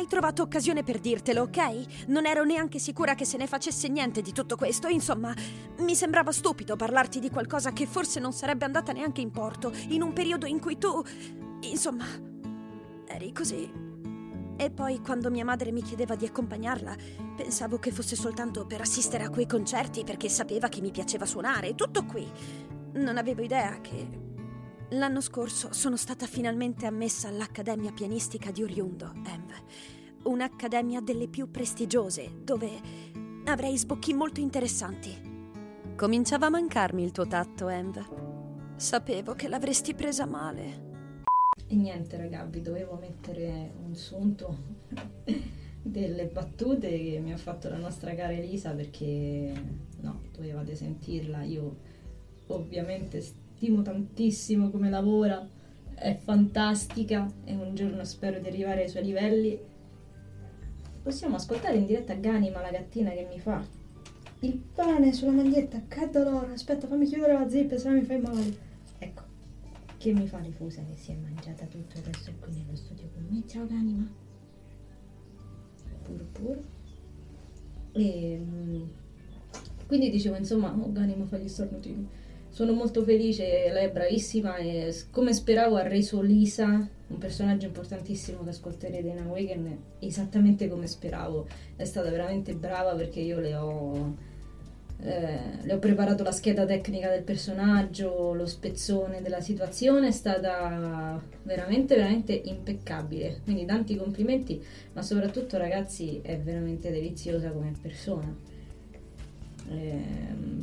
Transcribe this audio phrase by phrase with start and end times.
[0.00, 2.06] mai trovato occasione per dirtelo, ok?
[2.06, 4.88] Non ero neanche sicura che se ne facesse niente di tutto questo.
[4.88, 5.34] Insomma,
[5.80, 10.00] mi sembrava stupido parlarti di qualcosa che forse non sarebbe andata neanche in porto, in
[10.00, 11.02] un periodo in cui tu...
[11.62, 12.06] Insomma,
[13.06, 13.88] eri così
[14.56, 16.94] e poi quando mia madre mi chiedeva di accompagnarla,
[17.36, 21.74] pensavo che fosse soltanto per assistere a quei concerti perché sapeva che mi piaceva suonare,
[21.74, 22.30] tutto qui.
[22.94, 24.29] Non avevo idea che
[24.90, 29.52] l'anno scorso sono stata finalmente ammessa all'Accademia Pianistica di Oriundo, Env.
[30.24, 32.70] Un'accademia delle più prestigiose, dove
[33.44, 35.28] avrei sbocchi molto interessanti.
[35.96, 38.74] Cominciava a mancarmi il tuo tatto, Env.
[38.76, 40.88] Sapevo che l'avresti presa male.
[41.66, 44.56] E niente, raga, vi dovevo mettere un sunto
[45.82, 49.52] delle battute che mi ha fatto la nostra cara Elisa perché
[50.00, 51.44] no, dovevate sentirla.
[51.44, 51.76] Io
[52.48, 53.22] ovviamente
[53.60, 55.46] stimo tantissimo come lavora,
[55.94, 59.58] è fantastica e un giorno spero di arrivare ai suoi livelli.
[61.02, 63.62] Possiamo ascoltare in diretta Ganima, la gattina che mi fa
[64.40, 68.20] il pane sulla maglietta, che dolore, aspetta fammi chiudere la zip se no mi fai
[68.20, 68.58] male.
[68.96, 69.22] Ecco
[69.98, 73.26] che mi fa rifusa che si è mangiata tutto adesso è qui nello studio con
[73.28, 73.42] me.
[73.46, 74.10] Ciao Ganima.
[76.02, 76.58] Pur pur.
[77.92, 78.82] E mm,
[79.86, 82.08] quindi dicevo, insomma, oh, Ganima fa gli starnutini.
[82.50, 88.42] Sono molto felice, lei è bravissima e come speravo ha reso Lisa un personaggio importantissimo
[88.44, 91.46] che ascolterete in Awaken esattamente come speravo.
[91.76, 94.28] È stata veramente brava perché io le ho
[95.02, 101.20] eh, le ho preparato la scheda tecnica del personaggio, lo spezzone della situazione, è stata
[101.42, 103.40] veramente, veramente impeccabile.
[103.44, 104.62] Quindi tanti complimenti,
[104.92, 108.36] ma soprattutto ragazzi è veramente deliziosa come persona.
[109.70, 110.02] Eh,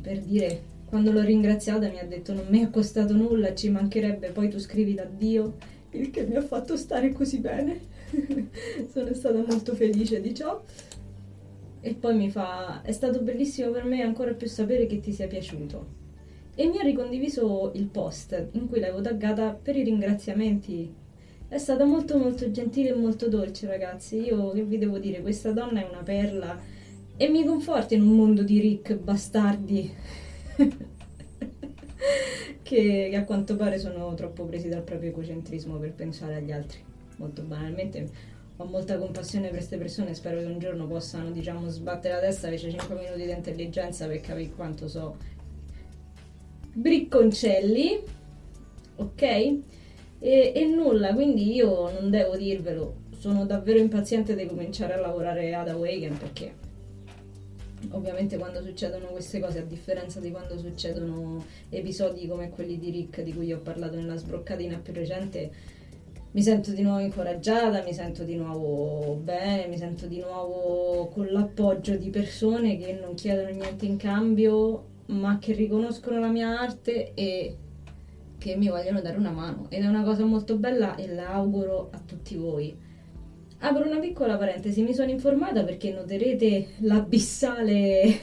[0.01, 4.29] per dire, quando l'ho ringraziata mi ha detto non mi è costato nulla, ci mancherebbe,
[4.29, 5.55] poi tu scrivi da Dio,
[5.91, 7.79] il che mi ha fatto stare così bene.
[8.91, 10.61] Sono stata molto felice di ciò.
[11.81, 15.27] E poi mi fa, è stato bellissimo per me ancora più sapere che ti sia
[15.27, 15.95] piaciuto.
[16.55, 20.91] E mi ha ricondiviso il post in cui l'avevo taggata per i ringraziamenti.
[21.49, 25.51] È stata molto molto gentile e molto dolce ragazzi, io che vi devo dire, questa
[25.51, 26.59] donna è una perla
[27.15, 29.91] e mi conforta in un mondo di Rick bastardi
[32.63, 36.79] che, che a quanto pare sono troppo presi dal proprio egocentrismo per pensare agli altri.
[37.17, 42.15] Molto banalmente ho molta compassione per queste persone, spero che un giorno possano, diciamo, sbattere
[42.15, 45.15] la testa invece 5 minuti di intelligenza per capire quanto so
[46.73, 48.01] bricconcelli,
[48.95, 49.21] ok?
[49.21, 49.61] E,
[50.19, 55.69] e, nulla, quindi io non devo dirvelo, sono davvero impaziente di cominciare a lavorare ad
[55.69, 56.53] Awaken perché
[57.91, 63.21] ovviamente quando succedono queste cose, a differenza di quando succedono episodi come quelli di Rick
[63.21, 65.51] di cui ho parlato nella sbroccatina più recente,
[66.31, 71.25] mi sento di nuovo incoraggiata, mi sento di nuovo bene, mi sento di nuovo con
[71.27, 77.13] l'appoggio di persone che non chiedono niente in cambio, ma che riconoscono la mia arte
[77.13, 77.57] e
[78.37, 79.65] che mi vogliono dare una mano.
[79.69, 82.85] Ed è una cosa molto bella e la auguro a tutti voi.
[83.59, 88.19] Apro una piccola parentesi, mi sono informata perché noterete l'abissale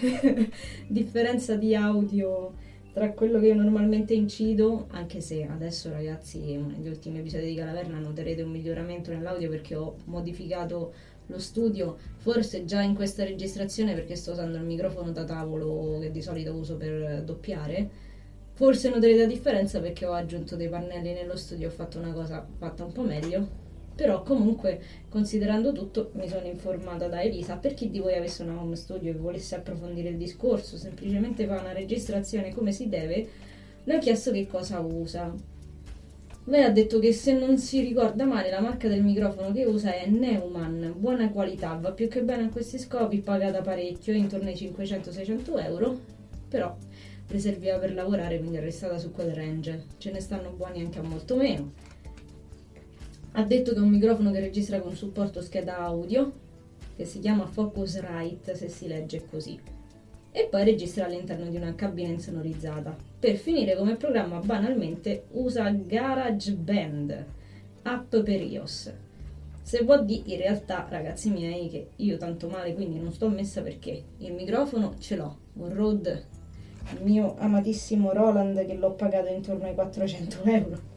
[0.87, 2.53] differenza di audio
[2.93, 7.99] tra quello che io normalmente incido, anche se adesso ragazzi negli ultimi episodi di Calaverna
[7.99, 10.95] noterete un miglioramento nell'audio perché ho modificato
[11.27, 16.13] lo studio, forse già in questa registrazione perché sto usando il microfono da tavolo che
[16.13, 17.91] di solito uso per doppiare,
[18.53, 22.47] forse noterete la differenza perché ho aggiunto dei pannelli nello studio, ho fatto una cosa
[22.57, 23.63] fatta un po' meglio
[23.95, 28.61] però comunque considerando tutto mi sono informata da Elisa per chi di voi avesse una
[28.61, 33.29] home studio e volesse approfondire il discorso semplicemente fa una registrazione come si deve
[33.85, 35.33] le ho chiesto che cosa usa.
[36.47, 39.95] Lei ha detto che se non si ricorda male la marca del microfono che usa
[39.95, 44.55] è Neumann, buona qualità, va più che bene a questi scopi, pagata parecchio, intorno ai
[44.55, 45.99] 500-600 euro,
[46.49, 46.75] però
[47.27, 50.99] le serviva per lavorare quindi è restata su quel range, ce ne stanno buoni anche
[50.99, 51.73] a molto meno
[53.37, 56.33] ha detto che è un microfono che registra con supporto scheda audio,
[56.95, 59.59] che si chiama Focusrite se si legge così,
[60.31, 62.97] e poi registra all'interno di una cabina insonorizzata.
[63.19, 67.27] Per finire come programma banalmente usa GarageBand,
[67.83, 68.93] app per iOS.
[69.63, 73.63] Se vuol dire in realtà ragazzi miei che io tanto male quindi non sto messa
[73.63, 76.27] perché il microfono ce l'ho, un Rode,
[76.93, 80.93] il mio amatissimo Roland che l'ho pagato intorno ai 400 euro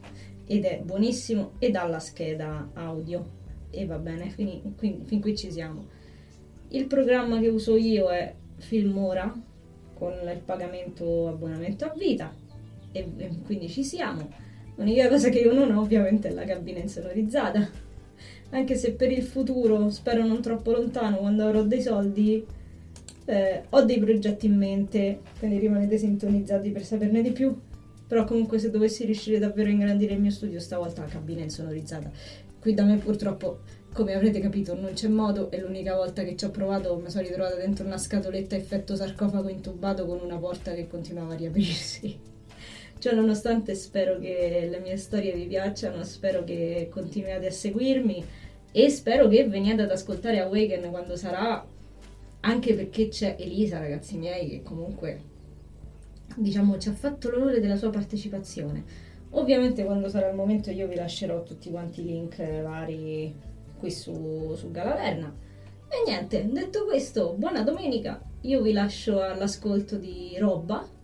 [0.47, 3.35] ed è buonissimo ed ha la scheda audio
[3.69, 5.85] e va bene, fin, quindi, fin qui ci siamo.
[6.69, 9.31] Il programma che uso io è Filmora
[9.93, 12.33] con il pagamento abbonamento a vita
[12.91, 14.29] e, e quindi ci siamo.
[14.75, 17.85] L'unica cosa che io non ho ovviamente è la cabina insonorizzata
[18.49, 22.45] anche se per il futuro, spero non troppo lontano, quando avrò dei soldi,
[23.25, 27.53] eh, ho dei progetti in mente, quindi rimanete sintonizzati per saperne di più.
[28.07, 31.43] Però comunque se dovessi riuscire davvero a ingrandire il mio studio, stavolta la cabina è
[31.43, 32.09] insonorizzata.
[32.59, 33.59] Qui da me purtroppo,
[33.93, 37.23] come avrete capito, non c'è modo e l'unica volta che ci ho provato mi sono
[37.23, 42.19] ritrovata dentro una scatoletta effetto sarcofago intubato con una porta che continuava a riaprirsi.
[42.99, 48.25] Cioè, nonostante spero che le mie storie vi piacciono, spero che continuiate a seguirmi
[48.71, 51.63] e spero che veniate ad ascoltare Awaken quando sarà,
[52.39, 55.19] anche perché c'è Elisa, ragazzi miei, che comunque
[56.35, 58.83] diciamo ci ha fatto l'onore della sua partecipazione.
[59.31, 63.33] Ovviamente quando sarà il momento io vi lascerò tutti quanti i link vari
[63.77, 65.33] qui su, su Galaverna.
[65.89, 70.95] E niente, detto questo, buona domenica, io vi lascio all'ascolto di Robba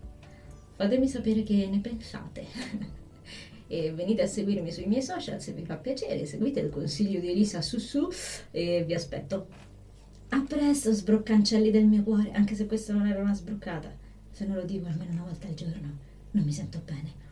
[0.75, 2.45] Fatemi sapere che ne pensate.
[3.67, 7.29] e venite a seguirmi sui miei social se vi fa piacere, seguite il consiglio di
[7.29, 8.09] Elisa su su
[8.51, 9.47] e vi aspetto.
[10.29, 14.01] A presto, sbroccancelli del mio cuore, anche se questa non era una sbroccata.
[14.33, 15.97] Se non lo dico almeno una volta al giorno,
[16.31, 17.22] non mi sento bene.